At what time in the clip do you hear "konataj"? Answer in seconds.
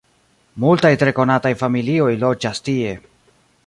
1.19-1.53